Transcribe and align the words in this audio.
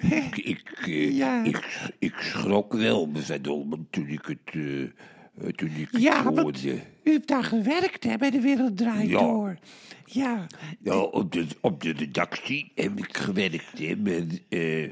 ik, 0.00 0.36
ik, 0.36 0.62
eh, 0.86 1.16
Ja. 1.16 1.44
ik, 1.44 1.88
ik 1.98 2.14
schrok 2.18 2.72
wel, 2.72 3.06
mevrouw 3.06 3.40
Dolman, 3.40 3.86
toen 3.90 4.08
ik 4.08 4.24
het, 4.26 4.38
eh, 4.54 5.48
toen 5.48 5.70
ik 5.76 5.88
het 5.90 6.02
Ja, 6.02 6.22
want 6.24 6.38
hoorde. 6.40 6.78
u 7.04 7.12
hebt 7.12 7.28
daar 7.28 7.44
gewerkt 7.44 8.04
hè, 8.04 8.16
bij 8.16 8.30
de 8.30 8.40
Wereld 8.40 8.76
Draait 8.76 9.08
Ja. 9.08 9.18
Door. 9.18 9.56
Ja, 10.08 10.46
op 11.10 11.32
de, 11.32 11.46
op 11.60 11.82
de 11.82 11.92
redactie 11.92 12.72
heb 12.74 12.98
ik 12.98 13.16
gewerkt. 13.16 13.78
Hè, 13.78 13.96
met, 13.96 14.42
eh, 14.48 14.82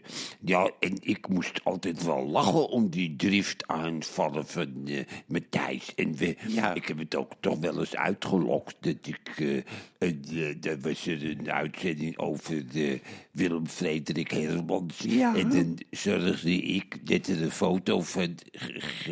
ja, 0.40 0.70
en 0.80 0.96
ik 1.00 1.28
moest 1.28 1.60
altijd 1.64 2.04
wel 2.04 2.26
lachen 2.26 2.68
om 2.68 2.90
die 2.90 3.16
driftaanvallen 3.16 4.46
van 4.46 4.72
eh 4.86 5.04
Matthijs. 5.26 5.94
En 5.94 6.14
we, 6.16 6.36
Ja. 6.48 6.74
ik 6.74 6.88
heb 6.88 6.98
het 6.98 7.16
ook 7.16 7.32
toch 7.40 7.58
wel 7.58 7.78
eens 7.80 7.96
uitgelokt. 7.96 8.76
Dat 8.80 8.96
ik, 9.02 9.64
een, 9.98 10.24
eh, 10.30 10.70
er 10.70 10.80
was 10.80 11.06
er 11.06 11.30
een 11.30 11.50
uitzending 11.52 12.18
over 12.18 12.68
de 12.72 13.00
Willem 13.30 13.66
Frederik 13.66 14.30
Hermans. 14.30 14.98
Ja. 14.98 15.36
En 15.36 15.48
dan 15.50 15.78
zorgde 15.90 16.52
ik 16.62 17.06
dat 17.06 17.26
er 17.26 17.42
een 17.42 17.50
foto 17.50 18.00
van 18.00 18.34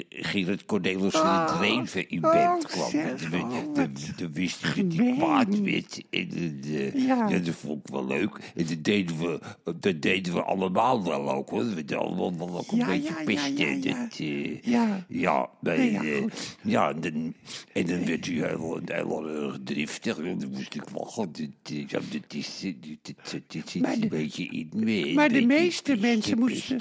Gerard 0.08 0.64
Cornelis 0.64 1.12
van 1.12 1.20
Oh. 1.20 1.46
het 1.48 1.58
Dreven 1.58 2.08
in 2.08 2.24
Oh, 2.24 2.32
beeld 2.32 2.66
kwam. 2.66 2.90
Dan- 3.30 3.52
oh, 3.52 4.32
wist 4.32 4.64
ik 4.76 4.90
dat 4.96 5.06
ik 5.06 5.14
kwaad 5.18 5.60
werd. 5.60 5.91
Eh, 6.10 6.94
Ja. 7.06 7.28
ja. 7.28 7.38
dat 7.38 7.54
vond 7.54 7.86
ik 7.86 7.92
wel 7.92 8.06
leuk. 8.06 8.52
En 8.54 8.66
dat 8.66 8.84
deden 8.84 9.18
we, 9.18 9.40
dat 9.80 10.02
deden 10.02 10.32
we 10.34 10.42
allemaal 10.42 11.04
wel 11.04 11.30
ook, 11.32 11.50
hoor. 11.50 11.64
We 11.68 11.74
deden 11.74 11.98
allemaal 11.98 12.36
wel 12.38 12.58
ook 12.58 12.72
een 12.72 12.78
Ja, 12.78 12.86
beetje 12.86 13.08
ja, 13.12 13.18
ja, 13.18 13.24
pesten. 13.24 13.56
ja, 13.56 14.60
ja. 14.62 14.96
Dat, 15.00 15.08
Ja. 15.08 15.48
Nee, 15.60 15.90
ja, 15.92 16.00
goed. 16.20 16.56
ja, 16.62 16.90
en 16.90 17.00
dan, 17.00 17.34
en 17.72 17.86
dan 17.86 18.04
werd 18.06 18.26
hij 18.26 18.34
heel, 18.34 18.80
heel 18.84 19.28
erg 19.28 19.58
driftig. 19.64 20.18
En 20.18 20.38
dan 20.38 20.50
moest 20.50 20.74
ik 20.74 20.82
lachen. 20.94 21.32
Dat, 21.32 21.48
eh, 21.72 21.86
ja, 21.88 21.98
dat, 22.10 22.34
is, 22.34 22.60
dat, 22.62 22.74
dat, 23.02 23.42
dat 23.46 23.68
zit 23.70 23.84
een 24.02 24.08
beetje 24.08 24.44
in 24.44 24.70
me. 24.74 25.12
maar 25.14 25.28
de 25.28 25.46
meeste 25.46 25.96
mensen 25.96 26.38
moesten- 26.38 26.78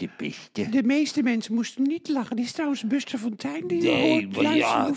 de 0.72 0.84
meeste 0.84 1.22
mensen 1.24 1.54
moesten 1.54 1.84
niet 1.84 2.10
lachen. 2.10 2.36
Die 2.36 2.46
is 2.46 2.52
trouwens 2.52 2.84
Buster 2.88 3.20
Fontijn 3.20 3.68
die 3.68 3.82
Nee, 3.82 4.10
hoort 4.12 4.44
maar 4.44 4.56
ja, 4.58 4.92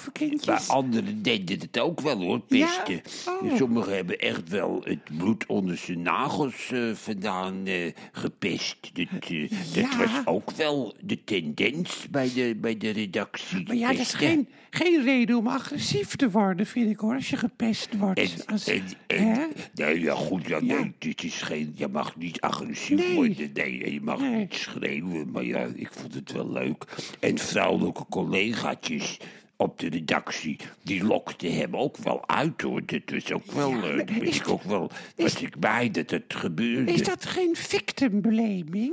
maar 0.46 0.60
anderen 0.68 1.22
deden 1.22 1.58
het 1.60 1.78
ook 1.78 2.00
wel 2.00 2.22
hoor, 2.22 2.42
Ja? 2.48 2.66
pesten. 2.66 3.02
Oh. 3.42 3.56
Sommigen 3.56 4.03
hebben 4.06 4.28
echt 4.28 4.48
wel 4.48 4.80
het 4.84 5.04
bloed 5.18 5.46
onder 5.46 5.76
zijn 5.76 6.02
nagels 6.02 6.70
eh, 6.72 6.90
vandaan 6.92 7.66
eh, 7.66 7.92
gepest. 8.12 8.90
Dat, 8.92 9.06
eh, 9.30 9.50
dat 9.74 9.96
was 9.96 10.10
ook 10.24 10.50
wel 10.50 10.94
de 11.00 11.24
tendens 11.24 12.06
bij 12.10 12.30
de, 12.34 12.56
bij 12.60 12.76
de 12.76 12.90
redactie. 12.90 13.66
Maar 13.66 13.76
ja, 13.76 13.88
dat 13.88 13.98
is 13.98 14.14
geen, 14.14 14.48
geen 14.70 15.02
reden 15.04 15.36
om 15.36 15.46
agressief 15.46 16.16
te 16.16 16.30
worden, 16.30 16.66
vind 16.66 16.90
ik 16.90 16.98
hoor, 16.98 17.14
als 17.14 17.28
je 17.30 17.36
gepest 17.36 17.96
wordt. 17.96 18.18
En, 18.20 18.46
Als, 18.46 18.66
en, 18.66 18.82
hè? 19.06 19.16
en, 19.42 19.50
nee, 19.74 20.00
ja 20.00 20.14
goed, 20.14 20.46
ja, 20.46 20.56
Ja. 20.62 20.62
nee, 20.80 20.92
dit 20.98 21.22
is 21.24 21.42
geen, 21.42 21.72
je 21.76 21.88
mag 21.88 22.16
niet 22.16 22.40
agressief 22.40 22.98
Nee. 22.98 23.14
worden. 23.14 23.50
Nee, 23.54 23.92
je 23.92 24.00
mag 24.00 24.20
Nee. 24.20 24.36
niet 24.36 24.54
schreeuwen, 24.54 25.30
maar 25.30 25.44
ja, 25.44 25.66
ik 25.74 25.88
vond 25.92 26.14
het 26.14 26.32
wel 26.32 26.52
leuk. 26.52 26.84
En 27.20 27.38
vrouwelijke 27.38 28.04
collegaatjes 28.10 29.18
op 29.56 29.78
de 29.78 29.88
redactie, 29.88 30.56
die 30.82 31.04
lokten 31.04 31.54
hem 31.56 31.76
ook 31.76 31.96
wel 31.96 32.28
uit 32.28 32.60
hoor. 32.62 32.80
Dat 32.86 33.00
was 33.10 33.32
ook 33.32 33.52
wel, 33.52 33.70
Ja, 33.70 33.76
maar 33.80 34.22
is- 34.22 34.36
ik 34.36 34.48
ook 34.48 34.62
wel, 34.62 34.90
was 35.16 35.34
ik 35.42 35.58
blij 35.58 35.90
dat 35.90 36.10
het 36.10 36.24
gebeurde. 36.28 36.92
Is 36.92 37.02
dat 37.02 37.26
geen 37.26 37.56
victimblaming? 37.56 38.92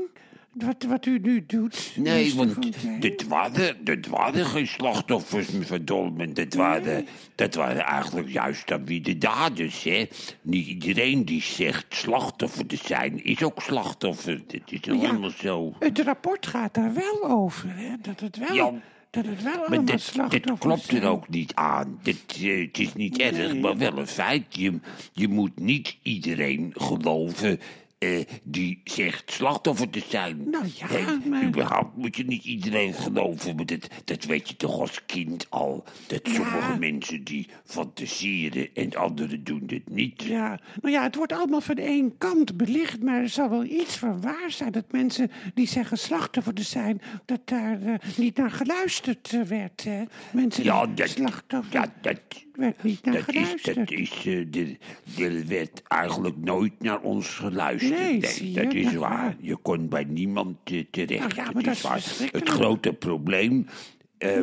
Wat, 0.54 0.84
wat 0.84 1.06
u 1.06 1.20
nu 1.20 1.44
doet? 1.48 1.92
Nee, 1.95 2.34
want 2.36 2.58
dit 3.02 3.28
waren, 3.28 3.84
dit 3.86 4.08
waren 4.08 4.45
geen 4.45 4.67
slachtoffers, 4.67 5.52
mevrouw 5.52 5.84
Dolman. 5.84 6.34
Dat 6.34 6.54
waren, 6.54 7.06
dat 7.36 7.56
waren 7.56 7.82
eigenlijk 7.86 8.30
juist 8.30 8.67
dan 8.67 8.86
wie 8.86 9.02
de 9.02 9.17
daders, 9.17 9.84
hè. 9.84 10.06
Niet 10.42 10.67
iedereen 10.67 11.26
die 11.26 11.42
zegt 11.42 11.86
slachtoffer 11.89 12.66
te 12.66 12.78
zijn, 12.86 13.23
is 13.23 13.44
ook 13.44 13.62
slachtoffer. 13.62 14.42
Dat 14.48 14.62
is 14.72 14.80
Ja. 14.82 14.94
helemaal 14.95 15.30
zo. 15.30 15.73
Het 15.80 16.00
rapport 16.00 16.48
gaat 16.48 16.73
daar 16.73 16.94
wel 16.94 17.30
over, 17.30 17.70
hè? 17.76 17.95
Dat 18.02 18.20
het 18.20 18.38
wel, 18.38 18.55
Ja. 18.55 18.71
Dat 19.11 19.26
het 19.26 19.44
wel 19.44 19.54
Maar 19.54 19.66
allemaal 19.67 19.86
dit, 19.86 20.30
dit 20.30 20.58
klopt 20.58 20.92
er 20.92 21.08
ook 21.08 21.30
niet 21.30 21.55
aan. 21.55 21.99
Dit, 22.04 22.38
eh, 22.42 22.66
het 22.66 22.80
is 22.80 22.94
niet 22.94 23.17
erg, 23.17 23.55
maar 23.55 23.77
wel 23.77 23.98
een 23.98 24.08
feit. 24.08 24.45
Je, 24.49 24.80
je 25.14 25.27
moet 25.27 25.60
niet 25.60 25.98
iedereen 26.02 26.73
geloven 26.77 27.60
eh, 28.02 28.26
die 28.44 28.82
zegt 28.84 29.32
slachtoffer 29.32 29.89
te 29.89 30.02
zijn. 30.10 30.50
Nou 30.50 30.66
ja, 30.76 31.20
maar- 31.30 31.44
Überhaupt 31.44 31.98
moet 31.98 32.16
je 32.16 32.23
niet 32.26 32.44
iedereen 32.44 32.94
geloven. 32.94 33.56
Maar 33.56 33.66
dat, 33.66 33.88
dat 34.06 34.23
weet 34.23 34.50
je 34.50 34.56
toch 34.56 34.80
als 34.80 35.06
kind 35.06 35.45
al. 35.50 35.84
Dat 36.08 36.20
sommige 36.23 36.80
mensen 36.80 37.23
die 37.23 37.48
fantaseren 37.66 38.70
en 38.73 38.95
anderen 38.95 39.44
doen 39.44 39.62
dit 39.66 39.89
niet. 39.89 40.23
Ja, 40.23 40.60
nou 40.82 40.94
ja, 40.94 41.04
het 41.04 41.16
wordt 41.16 41.32
allemaal 41.34 41.62
van 41.62 41.76
één 41.76 42.17
kant 42.17 42.58
belicht, 42.58 43.04
maar 43.04 43.22
er 43.22 43.30
zal 43.30 43.50
wel 43.50 43.64
iets 43.64 43.98
van 43.98 44.22
waar 44.22 44.52
zijn. 44.52 44.72
Dat 44.72 44.92
mensen 44.92 45.32
die 45.54 45.68
zeggen 45.68 45.98
slachtoffer 45.98 46.54
te 46.54 46.64
zijn, 46.64 47.02
dat 47.26 47.42
daar 47.45 47.82
eh, 47.82 47.94
niet 48.18 48.38
naar 48.38 48.52
geluisterd 48.52 49.33
eh, 49.33 49.42
werd. 49.42 49.83
Hè? 49.83 50.04
Mensen 50.32 50.64
Ja, 50.64 50.86
die 50.86 50.95
dat, 50.95 51.10
slachtoffer 51.10 51.73
ja, 51.73 51.94
dat, 52.02 52.20
werd 52.54 52.83
niet 52.83 53.06
naar 53.06 53.14
dat 53.26 53.33
is, 53.36 53.62
dat 53.64 53.92
is, 53.92 54.26
er, 54.26 54.78
er 55.18 55.48
werd 55.48 55.82
eigenlijk 55.88 56.38
nooit 56.38 56.73
naar 56.80 57.00
ons 57.02 57.28
geluisterd. 57.28 57.90
Nee, 57.91 58.15
je, 58.49 58.52
dat 58.63 58.73
is 58.73 58.91
ja. 58.91 58.97
waar. 58.97 59.35
Je 59.39 59.55
kon 59.55 59.89
bij 59.89 60.03
niemand 60.03 60.57
terecht. 60.91 61.35
Nou 61.35 61.53
maar 61.53 61.63
dat 61.63 61.73
is 61.73 61.81
waar. 61.81 62.03
Het 62.31 62.49
grote 62.49 62.93
probleem, 62.93 63.67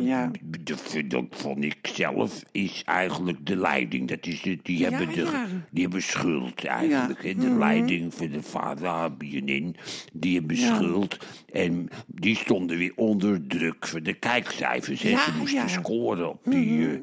Ja. 0.01 0.31
de, 0.41 1.07
dat 1.07 1.25
vond 1.29 1.63
ik 1.63 1.77
zelf, 1.93 2.43
is 2.51 2.81
eigenlijk 2.85 3.45
de 3.45 3.55
leiding. 3.55 4.07
Dat 4.07 4.25
is, 4.25 4.41
de- 4.41 4.59
die, 4.63 4.77
Ja, 4.77 4.89
hebben 4.89 5.15
de, 5.15 5.21
ja. 5.21 5.45
die 5.71 5.83
hebben 5.83 6.01
schuld 6.01 6.65
eigenlijk. 6.65 7.21
De 7.41 7.49
leiding 7.57 8.13
van 8.13 8.29
de 8.31 9.11
BNN, 9.17 9.75
die 10.13 10.35
hebben 10.37 10.57
Mhm. 10.57 10.75
Schuld. 10.75 11.17
En 11.53 11.89
die 12.07 12.35
stonden 12.35 12.77
weer 12.77 12.93
onder 12.95 13.47
druk 13.47 13.87
voor 13.87 14.03
de 14.03 14.13
kijkcijfers. 14.13 15.01
Ja, 15.01 15.23
Ze 15.23 15.31
moesten 15.37 15.69
scoren 15.69 16.29
op 16.29 16.39
die, 16.43 16.87
eh, 16.89 16.97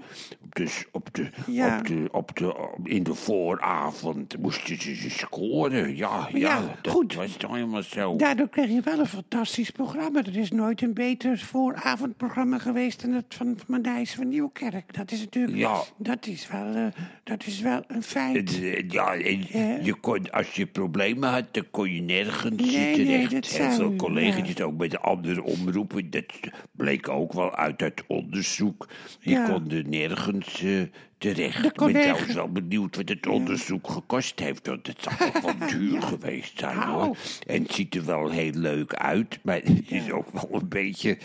de, 0.56 0.84
op 0.92 1.08
de, 1.14 1.28
Ja. 1.46 1.78
op 1.78 1.86
de, 1.86 2.08
op 2.12 2.36
de, 2.36 2.56
op- 2.56 2.88
in 2.88 3.02
de 3.02 3.14
vooravond 3.14 4.38
moesten 4.38 4.80
ze 4.82 5.10
scoren. 5.10 5.96
Ja, 5.96 6.28
ja, 6.32 6.38
Ja, 6.38 6.76
dat 6.82 6.92
goed. 6.92 7.14
was 7.14 7.36
toch 7.36 7.52
helemaal 7.54 7.82
zo. 7.82 8.16
Daardoor 8.16 8.48
kreeg 8.48 8.68
je 8.68 8.80
wel 8.80 8.98
een 8.98 9.06
fantastisch 9.06 9.70
programma. 9.70 10.24
Er 10.24 10.36
is 10.36 10.50
nooit 10.50 10.82
een 10.82 10.94
beter 10.94 11.38
vooravondprogramma 11.38 12.58
geweest 12.58 13.02
dan 13.02 13.10
het 13.12 13.24
van 13.34 13.58
Manijs 13.66 14.14
van 14.14 14.28
Nieuwkerk. 14.28 14.94
Dat 14.94 15.10
is 15.10 15.20
natuurlijk, 15.20 15.58
Ja. 15.58 15.82
dat 15.98 16.26
is 16.26 16.48
wel, 16.48 16.74
eh, 16.74 16.86
dat 17.24 17.46
is 17.46 17.60
wel 17.60 17.82
een 17.86 18.02
feit. 18.02 18.60
Eh, 18.62 18.74
Ja, 18.88 19.14
en 19.14 19.44
Ja. 19.48 19.78
je 19.82 19.94
kon, 19.94 20.30
als 20.30 20.50
je 20.52 20.66
problemen 20.66 21.30
had, 21.30 21.44
dan 21.54 21.64
kon 21.70 21.90
je 21.94 22.00
nergens 22.00 22.56
Nee, 22.56 22.76
nee, 22.76 22.94
terecht. 22.94 23.30
dat 23.30 23.46
Heel 23.46 23.58
zou- 23.72 23.74
veel 23.74 23.96
collega's, 23.96 24.60
ook 24.60 24.76
bij 24.76 24.88
de 24.88 24.98
andere 25.00 25.42
omroepen, 25.42 26.10
dat 26.10 26.24
bleek 26.72 27.08
ook 27.08 27.32
wel 27.32 27.54
uit 27.56 27.80
het 27.80 28.02
onderzoek. 28.06 28.88
Die 29.22 29.32
Ja. 29.32 29.48
konden 29.48 29.90
nergens 29.90 30.45
eh, 30.48 30.82
terecht. 31.18 31.62
De 31.62 31.68
Ik 31.68 31.92
ben 31.92 31.92
trouwens 31.92 32.34
wel 32.34 32.48
benieuwd 32.48 32.96
wat 32.96 33.08
het 33.08 33.26
onderzoek 33.26 33.90
gekost 33.90 34.40
heeft. 34.40 34.66
Want 34.66 34.86
het 34.86 35.02
zou 35.02 35.30
ook 35.30 35.42
wel 35.42 35.68
duur 35.78 36.02
geweest 36.02 36.58
zijn, 36.58 36.82
hoor. 36.82 37.16
En 37.46 37.62
het 37.62 37.72
ziet 37.72 37.94
er 37.94 38.04
wel 38.04 38.30
heel 38.30 38.52
leuk 38.52 38.94
uit, 38.94 39.38
maar 39.42 39.60
het 39.64 39.90
is 39.90 40.10
ook 40.10 40.30
wel 40.32 40.48
een 40.50 40.68
beetje 40.68 41.18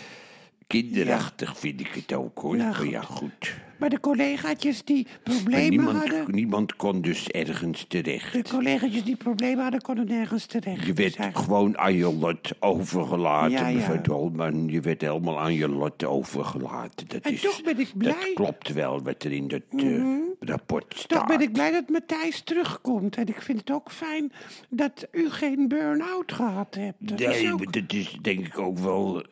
kinderachtig, 0.66 1.58
vind 1.58 1.80
ik 1.80 1.94
het 1.94 2.12
ook, 2.12 2.38
hoor. 2.38 2.56
Ja, 2.56 2.68
Maar 2.68 2.86
ja, 2.86 3.02
goed. 3.02 3.54
Maar 3.82 3.90
de 3.90 4.00
collegaatjes 4.00 4.84
die 4.84 5.06
problemen 5.22 5.68
niemand, 5.70 5.98
hadden... 5.98 6.34
niemand 6.34 6.76
kon 6.76 7.00
dus 7.00 7.28
ergens 7.28 7.84
terecht. 7.88 8.32
De 8.32 8.42
collega's 8.42 9.04
die 9.04 9.16
problemen 9.16 9.62
hadden, 9.62 9.80
konden 9.80 10.06
nergens 10.06 10.46
terecht. 10.46 10.86
Je 10.86 10.92
werd 10.92 11.16
Dus 11.16 11.26
gewoon 11.32 11.78
aan 11.78 11.94
je 11.94 12.12
lot 12.14 12.52
overgelaten, 12.60 13.50
Ja, 13.50 13.66
ja. 13.66 13.88
mevrouw. 13.88 14.50
Je 14.66 14.80
werd 14.80 15.00
helemaal 15.00 15.40
aan 15.40 15.54
je 15.54 15.68
lot 15.68 16.04
overgelaten. 16.04 17.08
Dat 17.08 17.20
En 17.22 17.32
is, 17.32 17.40
toch 17.40 17.62
ben 17.62 17.78
ik 17.78 17.92
blij. 17.96 18.12
Mhm. 18.12 18.20
Dat 18.24 18.34
klopt 18.34 18.72
wel, 18.72 19.02
wat 19.02 19.22
er 19.24 19.32
in 19.32 19.48
dat 19.48 19.62
eh, 19.76 20.02
rapport 20.40 20.94
staat. 20.98 21.18
Toch 21.18 21.26
ben 21.26 21.40
ik 21.40 21.52
blij 21.52 21.70
dat 21.70 21.88
Matthijs 21.88 22.40
terugkomt. 22.40 23.16
En 23.16 23.26
ik 23.26 23.42
vind 23.42 23.58
het 23.60 23.70
ook 23.70 23.90
fijn 23.92 24.32
dat 24.68 25.06
u 25.12 25.30
geen 25.30 25.68
burn-out 25.68 26.32
gehad 26.32 26.74
hebt. 26.74 26.96
Dat 26.98 27.20
is 27.20 27.26
Nee, 27.26 27.52
ook- 27.52 27.72
dat 27.72 27.92
is 27.92 28.18
denk 28.22 28.46
ik 28.46 28.58
ook 28.58 28.78
wel... 28.78 29.22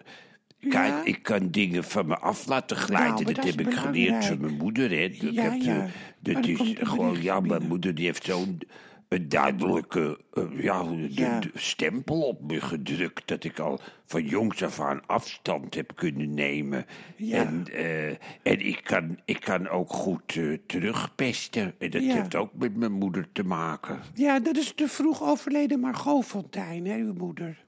Kijk, 0.60 0.72
Ja. 0.92 1.04
ik 1.04 1.22
kan 1.22 1.50
dingen 1.50 1.84
van 1.84 2.06
me 2.06 2.16
af 2.18 2.46
laten 2.46 2.76
glijden. 2.76 3.08
Nou, 3.10 3.24
maar 3.24 3.34
dat, 3.34 3.44
dat 3.44 3.54
heb 3.54 3.66
ik 3.66 3.74
geleerd 3.74 4.24
van 4.24 4.40
mijn 4.40 4.56
moeder. 4.56 4.90
Hè. 4.90 4.96
Ik 4.96 5.22
Ja, 5.30 5.42
heb, 5.42 5.60
ja. 5.62 5.84
eh, 5.84 5.90
Dat 6.20 6.46
is 6.46 6.74
gewoon, 6.80 7.22
ja, 7.22 7.40
mijn 7.40 7.66
moeder 7.66 7.94
die 7.94 8.04
heeft 8.04 8.24
zo'n 8.24 8.60
een 9.08 9.28
duidelijke 9.28 10.20
eh, 10.32 10.44
ja, 10.62 10.82
de- 10.82 11.08
de 11.40 11.50
stempel 11.54 12.20
op 12.22 12.40
me 12.50 12.60
gedrukt. 12.60 13.28
Dat 13.28 13.44
ik 13.44 13.58
al 13.58 13.80
van 14.06 14.24
jongs 14.24 14.62
af 14.62 14.80
aan 14.80 15.06
afstand 15.06 15.74
heb 15.74 15.92
kunnen 15.94 16.34
nemen. 16.34 16.86
Ja. 17.16 17.36
En, 17.44 17.64
eh, 17.72 18.08
en 18.42 18.66
ik, 18.66 18.80
kan, 18.84 19.18
ik 19.24 19.40
kan 19.40 19.68
ook 19.68 19.92
goed 19.92 20.38
terugpesten. 20.66 21.74
En 21.78 21.90
dat 21.90 22.02
Ja. 22.04 22.14
heeft 22.14 22.34
ook 22.34 22.50
met 22.54 22.76
mijn 22.76 22.92
moeder 22.92 23.28
te 23.32 23.42
maken. 23.44 23.98
Ja, 24.14 24.40
dat 24.40 24.56
is 24.56 24.74
de 24.74 24.88
vroeg 24.88 25.22
overleden 25.22 25.80
Margot 25.80 26.24
Fontijn, 26.24 26.86
hè, 26.86 26.96
uw 26.96 27.12
moeder. 27.14 27.64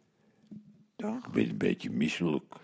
Toch? 0.97 1.27
Ik 1.27 1.33
ben 1.33 1.49
een 1.49 1.57
beetje 1.59 1.91
misselijk. 1.91 2.55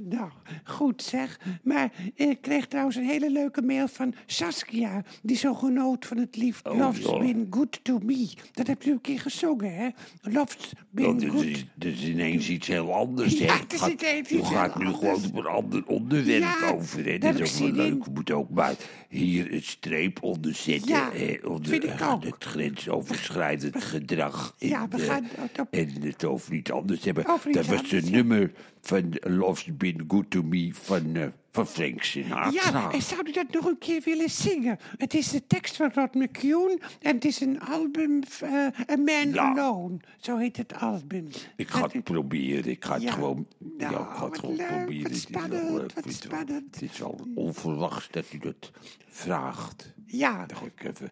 Nou, 0.00 0.30
goed 0.64 1.02
zeg. 1.02 1.40
Maar 1.62 1.92
ik 2.14 2.40
kreeg 2.40 2.66
trouwens 2.66 2.96
een 2.96 3.04
hele 3.04 3.30
leuke 3.30 3.62
mail 3.62 3.88
van 3.88 4.14
Saskia. 4.26 5.04
Die 5.22 5.36
zo 5.36 5.54
genoot 5.54 6.06
van 6.06 6.16
het 6.16 6.36
lief 6.36 6.60
Oh, 6.64 6.78
Love's 6.78 7.04
ja. 7.04 7.18
been 7.18 7.46
good 7.50 7.84
to 7.84 7.98
me. 8.04 8.30
Dat 8.52 8.66
heb 8.66 8.82
je 8.82 8.90
een 8.90 9.00
keer 9.00 9.20
gezongen, 9.20 9.74
hè? 9.74 9.88
Love's 10.20 10.72
been 10.90 11.12
Dat 11.12 11.22
is, 11.22 11.28
good. 11.30 11.64
dat 11.74 11.92
is 11.92 12.04
ineens 12.04 12.48
iets 12.48 12.66
heel 12.66 12.94
anders. 12.94 13.38
Ja, 13.38 13.46
hè. 13.54 13.60
het 13.60 13.72
is 13.72 13.80
Gaat- 13.80 13.90
ineens 14.02 14.28
je 14.28 14.38
iets 14.38 14.48
gaat 14.48 14.78
nu 14.78 14.86
gewoon 14.92 15.14
op 15.24 15.36
een 15.36 15.46
ander 15.46 15.86
onderwerp 15.86 16.40
Ja, 16.42 16.70
over. 16.70 17.04
Hè. 17.04 17.18
Dat 17.18 17.38
is 17.40 17.52
ook 17.54 17.58
wel 17.58 17.70
leuk. 17.76 18.04
Je 18.04 18.10
moet 18.14 18.30
ook 18.30 18.50
maar 18.50 18.74
hier 19.08 19.52
een 19.52 19.62
streep 19.62 20.22
onder 20.22 20.54
zetten. 20.54 20.88
Ja, 20.88 21.10
onder 21.44 21.82
het 22.26 22.44
grensoverschrijdend 22.44 23.84
gedrag. 23.84 24.54
Ja, 24.58 24.82
en, 24.82 24.90
we 24.90 24.96
eh, 25.02 25.08
gaan 25.08 25.24
het 25.38 25.60
op- 25.60 25.68
En 25.70 25.88
het 26.02 26.24
over 26.24 26.52
iets 26.54 26.70
anders 26.70 27.04
hebben. 27.04 27.26
Over 27.26 27.48
iets 27.50 27.58
dat 27.58 27.66
was 27.80 27.90
ja. 27.90 28.00
nummer 28.10 28.52
van 28.80 29.14
Love's 29.20 29.68
Been 29.82 30.04
Good 30.08 30.30
To 30.30 30.42
Me 30.42 30.70
van, 30.74 31.16
eh, 31.16 31.26
van 31.50 31.66
Frank 31.66 32.02
Sinatra. 32.02 32.50
Ja, 32.72 32.92
en 32.92 33.02
zou 33.02 33.28
u 33.28 33.32
dat 33.32 33.50
nog 33.50 33.64
een 33.64 33.78
keer 33.78 34.00
willen 34.04 34.30
zingen? 34.30 34.78
Het 34.96 35.14
is 35.14 35.28
de 35.30 35.46
tekst 35.46 35.76
van 35.76 35.90
Rod 35.94 36.14
McCune 36.14 36.78
en 37.00 37.14
het 37.14 37.24
is 37.24 37.40
een 37.40 37.60
album, 37.60 38.22
eh 38.40 38.50
A 38.90 38.96
Man 38.96 39.32
Ja. 39.32 39.54
Alone. 39.54 39.96
Zo 40.20 40.36
heet 40.36 40.56
het 40.56 40.74
album. 40.74 41.28
Ik 41.56 41.68
ga 41.68 41.88
het 41.88 42.02
proberen. 42.04 42.70
Ik 42.70 42.84
ga 42.84 42.92
het 42.94 43.02
Ja. 43.02 43.12
gewoon, 43.12 43.46
ja, 43.78 43.90
Nou, 43.90 44.02
ik 44.10 44.16
ga 44.16 44.24
het 44.26 44.38
gewoon 44.38 44.56
leuk, 44.56 44.66
proberen. 44.66 45.02
wat 45.02 45.10
Het 45.12 45.18
is 45.20 45.28
wel, 45.30 45.78
eh, 45.78 45.94
wat 45.94 46.12
spannend. 46.12 46.74
Het 46.74 46.82
is 46.82 46.98
wel 46.98 47.26
onverwachts 47.34 48.08
dat 48.10 48.32
u 48.32 48.38
dat 48.38 48.70
vraagt. 49.08 49.92
Ja, 50.06 50.46
Dan 50.46 50.56
ga 50.56 50.64
ik 50.64 50.84
even 50.84 51.10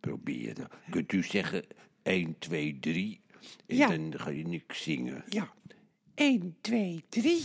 proberen. 0.00 0.68
Kunt 0.90 1.12
u 1.12 1.22
zeggen 1.22 1.64
1, 2.02 2.36
2, 2.38 2.78
3 2.80 3.20
en 3.66 3.76
Ja. 3.76 3.86
dan 3.88 4.12
ga 4.16 4.30
je 4.30 4.46
niks 4.46 4.82
zingen. 4.82 5.24
ja. 5.28 5.48
1, 6.14 6.56
2, 6.60 7.04
3. 7.08 7.42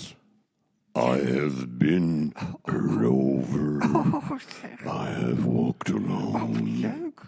I 0.96 1.18
have 1.18 1.80
been 1.80 2.34
a 2.66 2.72
rover. 2.72 3.80
Oh. 3.96 4.40
I 4.90 5.06
have 5.10 5.46
walked 5.46 5.90
alone. 5.90 6.82
Leuk. 6.82 7.28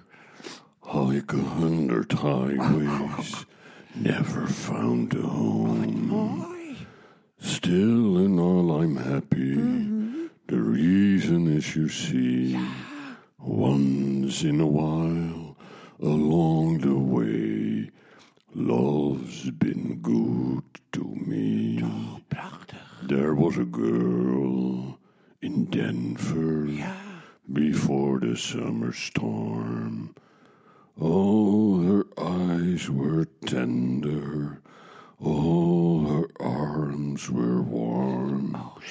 Like 0.93 1.33
a 1.33 1.37
hundred 1.41 2.11
highways. 2.11 3.45
Never 3.95 4.47
found 4.47 5.13
a 5.15 5.21
home. 5.21 6.77
Still 7.39 8.17
in 8.17 8.39
all 8.39 8.81
I'm 8.81 8.95
happy. 8.97 9.55
The 10.47 10.57
reason 10.59 11.47
is 11.47 11.75
you 11.75 11.89
see. 11.89 12.59
Once 13.39 14.43
in 14.43 14.61
a 14.61 14.67
while, 14.67 15.55
along 16.01 16.79
the 16.79 16.95
way, 16.97 17.91
love's 18.53 19.49
been 19.51 19.99
good 20.01 20.63
to 20.93 21.03
me. 21.03 21.79
There 23.07 23.35
was 23.35 23.59
a 23.59 23.65
girl 23.65 24.97
in 25.39 25.65
Denver 25.65 26.65
Ja. 26.65 26.91
before 27.53 28.19
the 28.19 28.35
summer 28.35 28.93
storm. 28.93 30.15
All 30.99 31.83
her 31.83 32.07
eyes 32.17 32.89
were 32.89 33.25
tender, 33.45 34.59
all 35.19 36.07
her 36.07 36.27
arms 36.39 37.29
were 37.29 37.61
warm. 37.61 38.55
Oh. 38.57 38.81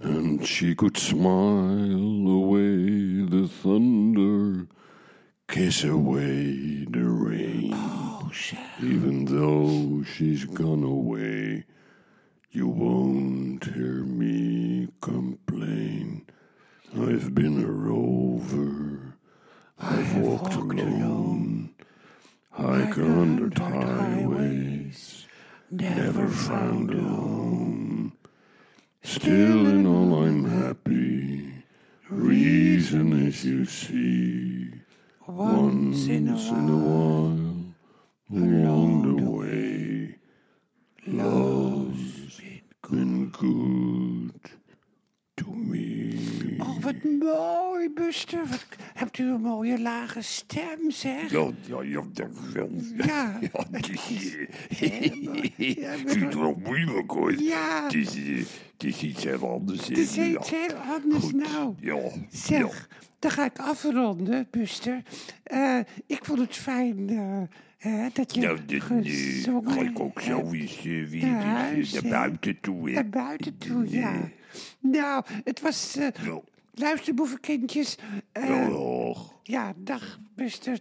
And 0.00 0.46
she 0.46 0.74
could 0.74 0.96
smile 0.96 2.26
away 2.26 3.26
the 3.26 3.48
thunder, 3.48 4.66
kiss 5.46 5.84
away 5.84 6.86
the 6.88 7.04
rain. 7.04 7.72
Oh. 7.74 8.30
Even 8.80 9.26
though 9.26 10.02
she's 10.04 10.46
gone 10.46 10.84
away, 10.84 11.66
you 12.52 12.68
won't 12.68 13.64
hear 13.64 14.04
me 14.04 14.86
complain. 15.00 16.26
I've 16.94 17.34
been 17.34 17.64
a 17.64 17.66
rover, 17.66 19.16
I've 19.78 20.16
walked 20.18 20.54
alone, 20.54 21.70
hike 22.50 22.98
a 22.98 23.06
hundred 23.06 23.56
highways, 23.56 25.26
never 25.70 26.28
found 26.28 26.90
a 26.90 27.00
home. 27.00 28.12
Still 29.02 29.66
in 29.68 29.86
all 29.86 30.22
I'm 30.22 30.44
happy, 30.44 31.54
reason 32.10 33.26
is 33.26 33.46
you 33.46 33.64
see. 33.64 34.72
Once 35.26 36.06
in 36.06 36.28
a 36.28 36.36
in 36.36 36.68
a 36.68 36.76
while. 36.76 37.38
along 38.30 39.16
the 39.16 39.30
way, 39.30 40.16
love's 41.06 41.61
been 42.92 43.30
good 43.30 44.50
to 45.36 45.50
me. 45.50 46.58
Oh, 46.60 46.76
wat 46.80 47.04
mooi, 47.04 47.88
Buster. 47.88 48.46
Wat, 48.46 48.66
hebt 49.02 49.18
u 49.18 49.30
een 49.30 49.40
mooie 49.40 49.80
lage 49.80 50.22
stem, 50.22 50.90
zeg? 50.90 51.30
Ja, 51.30 51.50
ja, 51.66 51.82
ja, 51.82 52.02
dankjewel. 52.12 52.70
Ja. 53.06 53.38
Ja, 53.40 53.66
het 53.70 53.88
is, 53.88 54.36
Ja, 55.80 55.92
ik 55.92 56.08
vind 56.08 56.24
het 56.24 56.34
wel 56.34 56.60
moeilijk 56.64 57.10
hoor. 57.10 57.42
Ja. 57.42 57.84
Het 57.84 57.94
is, 57.94 58.14
het 58.72 58.84
is 58.84 59.02
iets 59.02 59.24
heel 59.24 59.48
anders. 59.48 59.88
Het 59.88 59.98
is 59.98 60.18
iets 60.18 60.48
ja. 60.50 60.56
heel 60.56 60.76
anders 60.76 61.24
Goed, 61.24 61.34
nou. 61.52 61.74
Ja, 61.80 61.98
Zeg, 62.30 62.88
dan 63.18 63.30
ga 63.30 63.44
ik 63.44 63.58
afronden, 63.58 64.46
Buster. 64.50 65.02
Eh, 65.42 65.78
ik 66.06 66.24
vond 66.24 66.38
het 66.38 66.56
fijn 66.56 67.08
eh, 67.08 67.42
hè, 67.78 68.08
dat 68.12 68.34
je 68.34 68.40
ja. 68.40 68.46
Nou, 68.46 68.58
dit, 68.66 68.82
eh, 68.82 68.88
gezongen 68.88 69.72
ga 69.72 69.80
ik 69.80 70.00
ook 70.00 70.20
zo 70.20 70.50
eens 70.52 70.76
eh, 70.76 71.04
weer 71.08 71.26
naar 71.26 71.74
dus, 71.74 72.00
buiten 72.00 72.60
toe. 72.60 72.88
hè. 72.88 72.94
Naar 72.94 73.08
buiten 73.08 73.58
toe, 73.58 73.90
ja. 73.90 74.12
Nou, 74.78 75.24
het 75.44 75.60
was... 75.60 75.94
Ja. 75.94 76.40
luisterboevenkindjes. 76.74 77.96
Ja, 78.32 78.46
dag. 78.46 78.68
Ja, 79.44 79.72
dag 79.76 80.02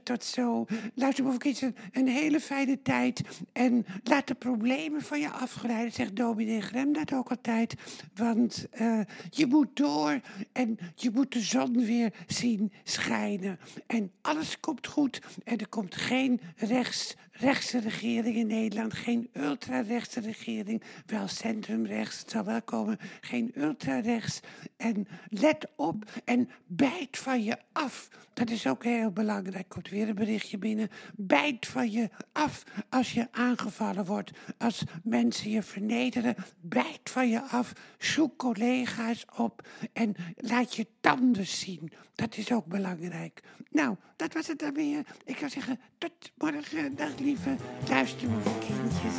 Tot 0.03 0.23
zo. 0.23 0.65
Luister, 0.93 1.23
bovenkindjes, 1.23 1.69
een, 1.69 1.75
een 1.91 2.07
hele 2.07 2.39
fijne 2.39 2.81
tijd. 2.81 3.21
En 3.53 3.85
laat 4.03 4.27
de 4.27 4.33
problemen 4.33 5.01
van 5.01 5.19
je 5.19 5.29
afgeleiden, 5.29 5.93
zegt 5.93 6.15
dominee 6.15 6.61
Grem 6.61 6.93
dat 6.93 7.13
ook 7.13 7.29
altijd. 7.29 7.75
Want 8.15 8.67
eh, 8.71 8.99
je 9.29 9.45
moet 9.45 9.75
door 9.75 10.19
en 10.51 10.77
je 10.95 11.11
moet 11.13 11.33
de 11.33 11.39
zon 11.39 11.85
weer 11.85 12.13
zien 12.27 12.71
schijnen. 12.83 13.59
En 13.87 14.11
alles 14.21 14.59
komt 14.59 14.87
goed 14.87 15.21
en 15.43 15.57
er 15.57 15.67
komt 15.67 15.95
geen 15.95 16.41
rechts, 16.55 17.15
rechtse 17.31 17.79
regering 17.79 18.35
in 18.35 18.47
Nederland. 18.47 18.93
Geen 18.93 19.29
ultrarechtse 19.33 20.19
regering, 20.19 20.83
wel 21.05 21.27
centrumrechts, 21.27 22.19
het 22.19 22.31
zal 22.31 22.43
wel 22.43 22.61
komen. 22.61 22.97
Geen 23.21 23.51
ultrarechts. 23.55 24.39
En 24.77 25.07
let 25.29 25.67
op 25.75 26.21
en 26.25 26.49
bijt 26.67 27.17
van 27.17 27.43
je 27.43 27.57
af. 27.71 28.09
Dat 28.33 28.49
is 28.49 28.67
ook 28.67 28.83
heel 28.83 29.11
belangrijk. 29.11 29.50
Komt 29.67 29.89
weer 29.89 30.09
een 30.09 30.15
berichtje 30.15 30.57
binnen. 30.57 30.89
Bijt 31.15 31.67
van 31.67 31.91
je 31.91 32.09
af 32.31 32.63
als 32.89 33.13
je 33.13 33.27
aangevallen 33.31 34.05
wordt. 34.05 34.31
Als 34.57 34.83
mensen 35.03 35.49
je 35.49 35.63
vernederen, 35.63 36.35
bijt 36.61 37.09
van 37.09 37.29
je 37.29 37.41
af. 37.41 37.73
Zoek 37.97 38.37
collega's 38.37 39.25
op 39.35 39.67
en 39.93 40.15
laat 40.35 40.75
je 40.75 40.87
tanden 41.01 41.47
zien. 41.47 41.91
Dat 42.15 42.37
is 42.37 42.51
ook 42.51 42.65
belangrijk. 42.65 43.41
Nou, 43.69 43.95
dat 44.15 44.33
was 44.33 44.47
het 44.47 44.59
dan 44.59 44.73
weer. 44.73 45.05
Ik 45.25 45.37
zou 45.37 45.51
zeggen, 45.51 45.79
tot 45.97 46.31
morgen. 46.37 46.95
Dag 46.95 47.19
lieve 47.19 47.55
luisterkindjes. 47.87 49.15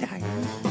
Dag, 0.00 0.18
dag. 0.18 0.69